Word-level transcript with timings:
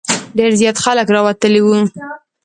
ډېر 0.37 0.51
زیات 0.61 0.77
خلک 0.85 1.07
راوتلي 1.15 1.61
وو. 1.63 1.77